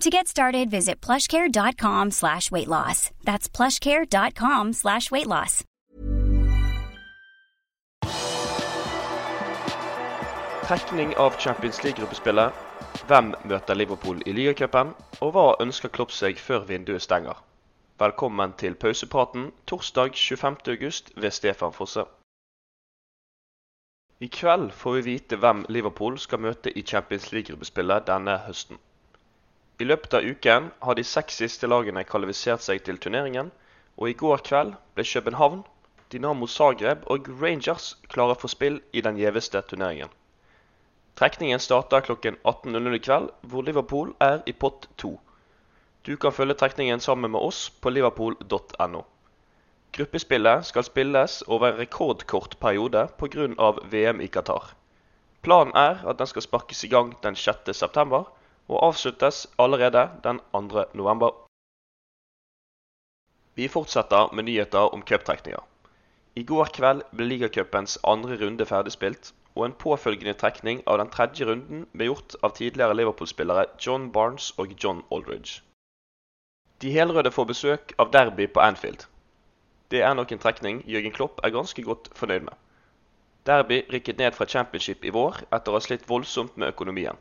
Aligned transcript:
To 0.00 0.10
get 0.10 0.28
started, 0.28 0.70
visit 0.70 1.00
plushcare.com 1.00 2.10
slash 2.10 2.50
weight 2.50 2.68
loss. 2.68 3.10
That's 3.24 3.48
plushcare.com 3.48 4.72
slash 4.74 5.10
weight 5.10 5.26
loss. 5.26 5.64
Trekning 10.66 11.14
av 11.16 11.30
Champions 11.38 11.84
League-gruppespillet. 11.84 12.52
Hvem 13.06 13.34
møter 13.44 13.74
Liverpool 13.74 14.20
i 14.26 14.32
ligacupen? 14.32 14.92
Og 15.22 15.32
hva 15.32 15.44
ønsker 15.62 15.88
Klopp 15.88 16.12
seg 16.12 16.36
før 16.42 16.66
vinduet 16.68 17.02
stenger? 17.02 17.38
Velkommen 17.98 18.52
til 18.60 18.74
pausepraten 18.74 19.52
torsdag 19.66 20.12
25.8 20.12 21.16
ved 21.16 21.30
Stefan 21.30 21.72
Fosse. 21.72 22.04
I 24.20 24.28
kveld 24.28 24.72
får 24.72 24.98
vi 24.98 25.06
vite 25.12 25.36
hvem 25.36 25.64
Liverpool 25.68 26.18
skal 26.18 26.42
møte 26.42 26.72
i 26.78 26.82
Champions 26.82 27.32
League-gruppespillet 27.32 28.06
denne 28.10 28.36
høsten. 28.48 28.82
I 29.78 29.84
løpet 29.84 30.14
av 30.16 30.24
uken 30.24 30.70
har 30.80 30.96
de 30.96 31.04
seks 31.04 31.36
siste 31.42 31.68
lagene 31.68 32.04
kvalifisert 32.08 32.62
seg 32.64 32.84
til 32.84 32.96
turneringen, 32.96 33.50
og 34.00 34.08
i 34.08 34.14
går 34.16 34.44
kveld 34.46 34.76
ble 34.96 35.04
København, 35.04 35.64
Dinamo 36.12 36.46
Zagreb 36.46 37.02
og 37.12 37.28
Rangers 37.42 37.90
klare 38.12 38.36
for 38.40 38.48
spill 38.48 38.78
i 38.92 39.02
den 39.04 39.18
gjeveste 39.20 39.60
turneringen. 39.68 40.08
Trekningen 41.16 41.60
starter 41.60 42.04
klokken 42.06 42.38
18.00 42.44 42.96
i 42.96 43.02
kveld, 43.08 43.28
hvor 43.42 43.66
Liverpool 43.66 44.14
er 44.20 44.40
i 44.46 44.52
pott 44.52 44.88
to. 44.96 45.16
Du 46.06 46.16
kan 46.16 46.32
følge 46.32 46.54
trekningen 46.54 47.00
sammen 47.00 47.30
med 47.32 47.40
oss 47.40 47.66
på 47.70 47.90
liverpool.no. 47.90 49.02
Gruppespillet 49.96 50.66
skal 50.68 50.84
spilles 50.84 51.42
over 51.48 51.72
en 51.72 51.78
rekordkort 51.80 52.56
periode 52.60 53.08
pga. 53.18 53.70
VM 53.92 54.20
i 54.20 54.28
Qatar. 54.28 54.74
Planen 55.42 55.76
er 55.76 56.04
at 56.06 56.18
den 56.18 56.28
skal 56.32 56.44
sparkes 56.44 56.84
i 56.84 56.92
gang 56.92 57.14
den 57.22 57.34
6.9 57.34 58.24
og 58.68 58.82
avsluttes 58.88 59.46
allerede 59.58 60.08
den 60.24 60.40
2. 60.52 60.84
november. 60.94 61.30
Vi 63.54 63.68
fortsetter 63.68 64.34
med 64.34 64.44
nyheter 64.44 64.92
om 64.94 65.02
cuptrekninger. 65.02 65.62
I 66.36 66.42
går 66.44 66.68
kveld 66.76 67.02
ble 67.16 67.26
ligacupens 67.30 67.98
andre 68.04 68.36
runde 68.42 68.66
ferdigspilt, 68.66 69.32
og 69.54 69.64
en 69.64 69.76
påfølgende 69.84 70.34
trekning 70.36 70.82
av 70.86 70.98
den 71.00 71.10
tredje 71.14 71.46
runden 71.48 71.86
ble 71.92 72.10
gjort 72.10 72.36
av 72.42 72.52
tidligere 72.58 72.96
Liverpool-spillere 72.98 73.64
John 73.86 74.10
Barnes 74.12 74.50
og 74.60 74.74
John 74.84 75.00
Aldridge. 75.10 75.62
De 76.82 76.92
helrøde 76.92 77.32
får 77.32 77.48
besøk 77.48 77.94
av 77.98 78.12
Derby 78.12 78.46
på 78.52 78.60
Anfield. 78.60 79.06
Det 79.90 80.02
er 80.02 80.14
nok 80.14 80.32
en 80.32 80.42
trekning 80.42 80.82
Jørgen 80.84 81.14
Klopp 81.16 81.40
er 81.44 81.54
ganske 81.54 81.82
godt 81.82 82.10
fornøyd 82.18 82.44
med. 82.50 82.52
Derby 83.46 83.80
rykket 83.92 84.18
ned 84.18 84.36
fra 84.36 84.44
championship 84.44 85.04
i 85.04 85.14
vår 85.14 85.40
etter 85.46 85.72
å 85.72 85.78
ha 85.78 85.80
slitt 85.80 86.08
voldsomt 86.10 86.56
med 86.60 86.74
økonomien. 86.74 87.16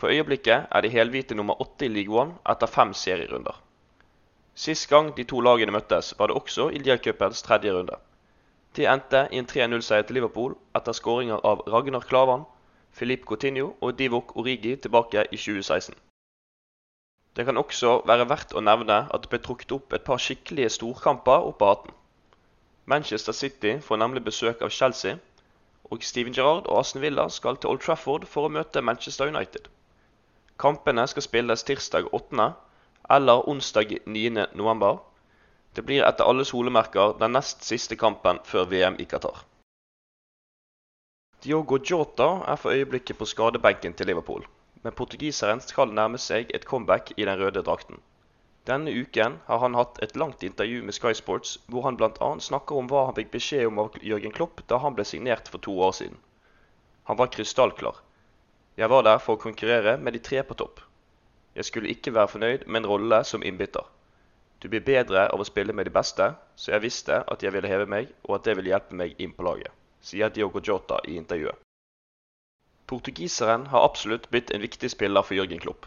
For 0.00 0.08
øyeblikket 0.08 0.70
er 0.72 0.80
de 0.80 0.88
helhvite 0.88 1.34
nummer 1.36 1.60
åtte 1.60 1.84
i 1.84 1.88
League 1.92 2.20
One 2.20 2.38
etter 2.48 2.66
fem 2.66 2.94
serierunder. 2.96 3.56
Sist 4.54 4.88
gang 4.88 5.10
de 5.16 5.24
to 5.28 5.40
lagene 5.44 5.72
møttes, 5.74 6.14
var 6.18 6.30
det 6.30 6.36
også 6.36 6.68
i 6.72 6.78
Liacupens 6.78 7.42
tredje 7.42 7.72
runde. 7.74 7.98
Det 8.76 8.86
endte 8.88 9.26
i 9.32 9.36
en 9.36 9.48
3-0-seier 9.50 10.06
til 10.08 10.16
Liverpool 10.16 10.54
etter 10.78 10.96
skåringer 10.96 11.44
av 11.50 11.60
Ragnar 11.74 12.06
Klavan, 12.08 12.46
Filip 12.96 13.26
Coutinho 13.28 13.74
og 13.80 13.98
Divok 13.98 14.32
Origi 14.36 14.72
tilbake 14.76 15.26
i 15.30 15.36
2016. 15.36 15.94
Det 17.36 17.44
kan 17.44 17.60
også 17.60 17.90
være 18.08 18.28
verdt 18.30 18.54
å 18.56 18.62
nevne 18.64 19.02
at 19.04 19.26
det 19.26 19.30
ble 19.34 19.40
trukket 19.48 19.74
opp 19.76 19.92
et 19.92 20.06
par 20.06 20.22
skikkelige 20.28 20.70
storkamper 20.78 21.44
opp 21.50 21.66
av 21.66 21.74
hatten. 21.74 21.98
Manchester 22.86 23.36
City 23.36 23.74
får 23.88 24.00
nemlig 24.00 24.24
besøk 24.30 24.64
av 24.64 24.72
Chelsea, 24.78 25.18
og 25.90 26.00
Steven 26.02 26.32
Gerrard 26.32 26.72
og 26.72 26.80
Aston 26.80 27.04
Villa 27.04 27.28
skal 27.28 27.60
til 27.60 27.74
Old 27.74 27.84
Trafford 27.84 28.24
for 28.24 28.48
å 28.48 28.54
møte 28.56 28.80
Manchester 28.80 29.28
United. 29.28 29.68
Kampene 30.60 31.06
skal 31.08 31.24
spilles 31.24 31.62
tirsdag 31.64 32.08
8. 32.12 32.52
eller 33.08 33.48
onsdag 33.48 33.94
9. 34.06 34.46
november. 34.52 34.98
Det 35.72 35.82
blir 35.82 36.04
etter 36.04 36.28
alle 36.28 36.44
solemerker 36.44 37.14
den 37.22 37.32
nest 37.32 37.64
siste 37.64 37.96
kampen 37.96 38.42
før 38.44 38.66
VM 38.68 38.98
i 39.00 39.06
Qatar. 39.08 39.38
Diogo 41.40 41.78
Jota 41.90 42.26
er 42.52 42.60
for 42.60 42.76
øyeblikket 42.76 43.16
på 43.16 43.28
skadebenken 43.30 43.96
til 43.96 44.12
Liverpool, 44.12 44.44
men 44.82 44.92
portugiseren 44.98 45.64
skal 45.64 45.96
nærme 45.96 46.20
seg 46.20 46.52
et 46.52 46.68
comeback 46.68 47.14
i 47.16 47.24
den 47.24 47.40
røde 47.40 47.64
drakten. 47.64 47.96
Denne 48.68 48.92
uken 48.92 49.40
har 49.46 49.64
han 49.64 49.80
hatt 49.80 50.02
et 50.04 50.12
langt 50.16 50.44
intervju 50.44 50.82
med 50.84 50.98
Sky 50.98 51.14
Sports, 51.16 51.56
hvor 51.72 51.88
han 51.88 51.96
bl.a. 51.96 52.30
snakker 52.50 52.76
om 52.76 52.92
hva 52.92 53.06
han 53.08 53.16
fikk 53.16 53.32
beskjed 53.38 53.70
om 53.70 53.80
av 53.86 53.96
Jørgen 54.12 54.36
Klopp 54.36 54.60
da 54.68 54.84
han 54.84 55.00
ble 55.00 55.08
signert 55.08 55.48
for 55.48 55.64
to 55.64 55.80
år 55.88 55.96
siden. 56.02 56.20
Han 57.08 57.16
var 57.16 57.32
krystallklar. 57.32 58.04
Jeg 58.80 58.88
var 58.88 59.02
der 59.04 59.18
for 59.20 59.36
å 59.36 59.40
konkurrere 59.40 59.98
med 60.00 60.14
de 60.16 60.22
tre 60.24 60.40
på 60.48 60.54
topp. 60.56 60.78
Jeg 61.52 61.66
skulle 61.68 61.90
ikke 61.92 62.14
være 62.16 62.32
fornøyd 62.32 62.62
med 62.66 62.80
en 62.80 62.86
rolle 62.88 63.18
som 63.28 63.42
innbytter. 63.44 63.84
Du 64.62 64.68
blir 64.72 64.80
bedre 64.86 65.26
av 65.34 65.42
å 65.42 65.44
spille 65.44 65.74
med 65.76 65.84
de 65.84 65.92
beste, 65.92 66.30
så 66.56 66.72
jeg 66.72 66.84
visste 66.86 67.18
at 67.34 67.44
jeg 67.44 67.52
ville 67.52 67.68
heve 67.68 67.84
meg, 67.94 68.08
og 68.24 68.38
at 68.38 68.48
det 68.48 68.54
ville 68.56 68.72
hjelpe 68.72 68.96
meg 68.96 69.20
inn 69.20 69.36
på 69.36 69.44
laget, 69.44 69.68
sier 70.00 70.32
Diogo 70.32 70.64
Jota 70.64 71.02
i 71.04 71.18
intervjuet. 71.20 71.60
Portugiseren 72.88 73.68
har 73.74 73.84
absolutt 73.84 74.30
blitt 74.32 74.54
en 74.56 74.64
viktig 74.64 74.94
spiller 74.96 75.28
for 75.28 75.36
Jørgen 75.36 75.60
Klopp. 75.60 75.84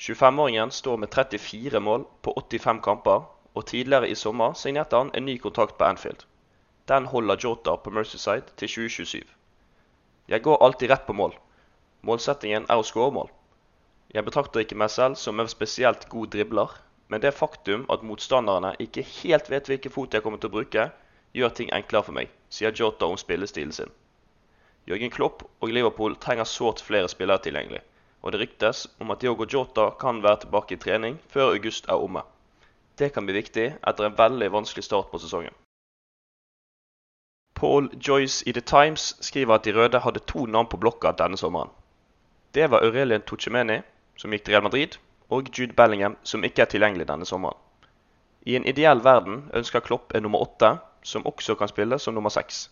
25-åringen 0.00 0.72
står 0.72 1.04
med 1.04 1.12
34 1.12 1.84
mål 1.90 2.08
på 2.24 2.38
85 2.40 2.80
kamper, 2.88 3.28
og 3.52 3.68
tidligere 3.68 4.08
i 4.08 4.16
sommer 4.16 4.56
signerte 4.56 4.96
han 4.96 5.12
en 5.12 5.28
ny 5.28 5.36
kontrakt 5.44 5.76
på 5.76 5.92
Anfield. 5.92 6.24
Den 6.88 7.12
holder 7.12 7.36
Jota 7.36 7.76
på 7.76 7.92
Mercyside 7.92 8.48
til 8.56 8.78
2027. 8.80 9.24
Jeg 10.28 10.42
går 10.48 10.62
alltid 10.64 10.90
rett 10.90 11.06
på 11.06 11.20
mål. 11.20 11.36
Målsettingen 12.04 12.66
er 12.68 12.80
å 12.80 12.84
skåre 12.84 13.14
mål. 13.16 13.30
Jeg 14.14 14.26
betrakter 14.26 14.60
ikke 14.62 14.76
meg 14.76 14.90
selv 14.92 15.16
som 15.16 15.40
en 15.40 15.48
spesielt 15.48 16.04
god 16.12 16.34
dribler, 16.34 16.74
men 17.08 17.22
det 17.22 17.32
faktum 17.36 17.86
at 17.92 18.04
motstanderne 18.04 18.74
ikke 18.84 19.06
helt 19.22 19.48
vet 19.50 19.70
hvilken 19.70 19.92
fot 19.94 20.14
jeg 20.14 20.24
kommer 20.24 20.40
til 20.42 20.50
å 20.52 20.56
bruke, 20.58 20.84
gjør 21.34 21.54
ting 21.56 21.72
enklere 21.72 22.06
for 22.06 22.16
meg, 22.16 22.30
sier 22.52 22.74
Jota 22.76 23.08
om 23.08 23.16
spillestilen 23.20 23.72
sin. 23.72 23.92
Jørgen 24.86 25.10
Klopp 25.10 25.46
og 25.64 25.72
Liverpool 25.72 26.16
trenger 26.20 26.44
sårt 26.48 26.82
flere 26.84 27.08
spillere 27.08 27.40
tilgjengelig, 27.46 27.80
og 28.20 28.34
det 28.34 28.40
ryktes 28.42 28.84
om 29.00 29.10
at 29.14 29.24
Diogo 29.24 29.48
Jota 29.48 29.88
kan 30.00 30.20
være 30.22 30.44
tilbake 30.44 30.76
i 30.76 30.80
trening 30.80 31.16
før 31.32 31.54
august 31.54 31.88
er 31.88 32.04
omme. 32.04 32.22
Det 33.00 33.10
kan 33.14 33.24
bli 33.26 33.38
viktig 33.40 33.70
etter 33.80 34.06
en 34.06 34.18
veldig 34.18 34.50
vanskelig 34.52 34.84
start 34.84 35.08
på 35.10 35.18
sesongen. 35.22 35.56
Paul 37.54 37.88
Joyce 37.96 38.44
i 38.46 38.52
The 38.52 38.60
Times 38.60 39.14
skriver 39.24 39.56
at 39.56 39.64
de 39.64 39.72
røde 39.72 40.02
hadde 40.04 40.22
to 40.28 40.44
navn 40.46 40.68
på 40.68 40.78
blokka 40.78 41.14
denne 41.16 41.40
sommeren. 41.40 41.72
Det 42.54 42.70
var 42.70 42.84
Aurelien 42.86 43.22
Tucemeni, 43.26 43.80
som 44.16 44.32
gikk 44.32 44.44
til 44.44 44.54
Real 44.54 44.62
Madrid, 44.62 44.96
og 45.30 45.48
Jude 45.58 45.74
Bellingham, 45.74 46.16
som 46.22 46.44
ikke 46.44 46.62
er 46.62 46.70
tilgjengelig 46.70 47.08
denne 47.08 47.26
sommeren. 47.26 47.58
I 48.46 48.56
en 48.56 48.66
ideell 48.68 49.00
verden 49.04 49.48
ønsker 49.54 49.82
Klopp 49.82 50.14
en 50.14 50.22
nummer 50.22 50.44
åtte, 50.44 50.76
som 51.02 51.26
også 51.26 51.56
kan 51.58 51.68
spille 51.68 51.98
som 51.98 52.14
nummer 52.14 52.30
seks. 52.30 52.68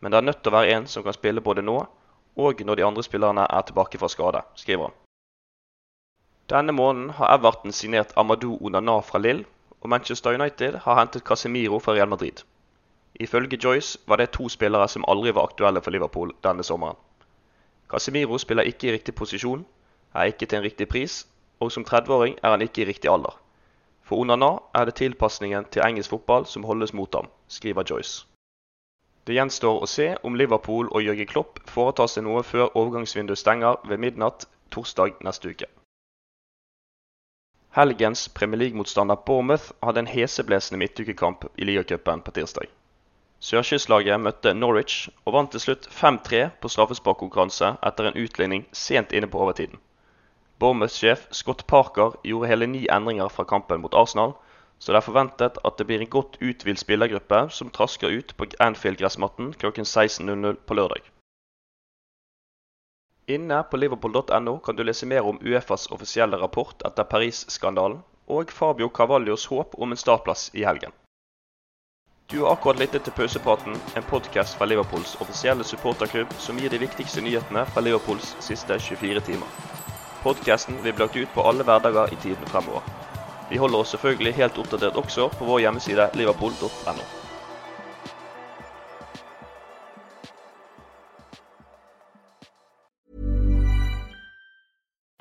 Men 0.00 0.12
det 0.12 0.18
er 0.18 0.28
nødt 0.28 0.42
til 0.42 0.52
å 0.52 0.56
være 0.58 0.76
en 0.76 0.86
som 0.86 1.04
kan 1.06 1.16
spille 1.16 1.40
både 1.40 1.62
nå 1.62 1.78
og 2.36 2.60
når 2.64 2.74
de 2.74 2.84
andre 2.84 3.02
spillerne 3.02 3.46
er 3.50 3.62
tilbake 3.62 3.98
fra 3.98 4.08
skade, 4.08 4.40
skriver 4.56 4.88
han. 4.88 4.94
Denne 6.50 6.72
måneden 6.72 7.10
har 7.10 7.34
Everton 7.36 7.72
signert 7.72 8.12
Amadou 8.16 8.58
Onana 8.60 9.00
fra 9.00 9.18
Lill, 9.18 9.44
og 9.80 9.88
Manchester 9.88 10.34
United 10.34 10.78
har 10.84 10.98
hentet 10.98 11.24
Casemiro 11.24 11.78
fra 11.78 11.92
Real 11.92 12.08
Madrid. 12.08 12.42
Ifølge 13.20 13.58
Joyce 13.64 13.98
var 14.06 14.16
det 14.16 14.30
to 14.32 14.48
spillere 14.48 14.88
som 14.88 15.04
aldri 15.08 15.30
var 15.30 15.50
aktuelle 15.50 15.80
for 15.80 15.90
Liverpool 15.90 16.32
denne 16.44 16.62
sommeren. 16.62 16.96
Casemiro 17.92 18.38
spiller 18.38 18.64
ikke 18.64 18.88
i 18.88 18.92
riktig 18.94 19.14
posisjon, 19.14 19.66
er 20.14 20.32
ikke 20.32 20.46
til 20.46 20.58
en 20.58 20.64
riktig 20.64 20.88
pris, 20.88 21.26
og 21.60 21.72
som 21.72 21.84
30-åring 21.84 22.38
er 22.42 22.50
han 22.50 22.62
ikke 22.64 22.82
i 22.82 22.88
riktig 22.88 23.10
alder. 23.10 23.36
For 24.02 24.16
Onana 24.24 24.48
er 24.74 24.88
det 24.88 24.94
tilpasningen 24.94 25.68
til 25.70 25.84
engelsk 25.84 26.10
fotball 26.10 26.46
som 26.46 26.64
holdes 26.64 26.94
mot 26.96 27.14
ham, 27.14 27.28
skriver 27.48 27.84
Joyce. 27.90 28.24
Det 29.26 29.36
gjenstår 29.36 29.84
å 29.84 29.86
se 29.86 30.08
om 30.26 30.34
Liverpool 30.34 30.88
og 30.90 31.04
Jørgen 31.04 31.28
Klopp 31.30 31.60
foretar 31.70 32.08
seg 32.10 32.24
noe 32.26 32.42
før 32.42 32.72
overgangsvinduet 32.72 33.38
stenger 33.38 33.78
ved 33.86 34.00
midnatt 34.02 34.48
torsdag 34.74 35.20
neste 35.22 35.52
uke. 35.52 35.68
Helgens 37.76 38.28
Premier 38.28 38.58
League-motstander 38.64 39.20
Bournemouth 39.26 39.70
hadde 39.82 40.02
en 40.02 40.10
heseblesende 40.10 40.80
midtukekamp 40.80 41.46
i 41.56 41.68
ligacupen 41.68 42.24
på 42.24 42.34
tirsdag. 42.40 42.66
Sørkystlaget 43.42 44.20
møtte 44.22 44.52
Norwich 44.54 45.08
og 45.26 45.34
vant 45.34 45.50
til 45.50 45.62
slutt 45.64 45.88
5-3 45.90 46.44
på 46.62 46.70
straffesparkkonkurranse 46.70 47.72
etter 47.88 48.06
en 48.06 48.18
utligning 48.22 48.68
sent 48.70 49.10
inne 49.10 49.26
på 49.32 49.40
overtiden. 49.42 49.80
Bournemouth-sjef 50.62 51.24
Scott 51.34 51.64
Parker 51.66 52.14
gjorde 52.22 52.52
hele 52.52 52.68
ni 52.70 52.84
endringer 52.86 53.32
fra 53.34 53.42
kampen 53.50 53.82
mot 53.82 53.96
Arsenal, 53.98 54.36
så 54.78 54.94
det 54.94 55.00
er 55.00 55.06
forventet 55.08 55.58
at 55.66 55.78
det 55.78 55.88
blir 55.88 56.04
en 56.04 56.12
godt 56.14 56.38
uthvilt 56.38 56.84
spillergruppe 56.84 57.40
som 57.50 57.74
trasker 57.74 58.14
ut 58.14 58.30
på 58.38 58.46
Anfield-gressmatten 58.62 59.50
klokken 59.58 59.90
16.00 59.90 60.62
på 60.62 60.78
lørdag. 60.78 61.02
Inne 63.26 63.64
på 63.66 63.78
liverpool.no 63.82 64.58
kan 64.62 64.78
du 64.78 64.86
lese 64.86 65.06
mer 65.06 65.26
om 65.26 65.42
Uefas 65.42 65.90
offisielle 65.90 66.38
rapport 66.38 66.82
etter 66.86 67.10
Paris-skandalen, 67.10 68.04
og 68.30 68.54
Fabio 68.54 68.86
Cavallios 68.88 69.50
håp 69.50 69.74
om 69.82 69.90
en 69.90 69.98
startplass 69.98 70.50
i 70.54 70.62
helgen. 70.62 70.94
Du 72.32 72.40
har 72.40 72.52
akkurat 72.52 72.78
lyttet 72.78 73.04
til 73.04 73.12
Pausepraten, 73.12 73.74
en 73.96 74.06
podkast 74.08 74.56
fra 74.56 74.64
Liverpools 74.64 75.18
offisielle 75.20 75.66
supporterklubb 75.68 76.32
som 76.40 76.56
gir 76.56 76.72
de 76.72 76.80
viktigste 76.80 77.20
nyhetene 77.20 77.66
fra 77.68 77.84
Liverpools 77.84 78.30
siste 78.40 78.78
24 78.80 79.20
timer. 79.28 79.52
Podkasten 80.24 80.80
vil 80.80 80.96
bli 80.96 81.04
lagt 81.04 81.18
ut 81.20 81.34
på 81.36 81.44
alle 81.44 81.68
hverdager 81.68 82.08
i 82.08 82.20
tiden 82.24 82.48
fremover. 82.48 82.88
Vi 83.50 83.60
holder 83.60 83.84
oss 83.84 83.92
selvfølgelig 83.92 84.38
helt 84.40 84.62
oppdatert 84.64 84.96
også 84.96 85.28
på 85.36 85.50
vår 85.50 85.66
hjemmeside 85.66 86.08
liverpool.no. 86.16 87.21